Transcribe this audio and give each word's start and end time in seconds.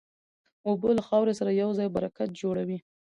اوبه 0.67 0.89
له 0.97 1.01
خاورې 1.07 1.33
سره 1.39 1.51
یوځای 1.61 1.87
برکت 1.95 2.29
جوړوي. 2.41 2.77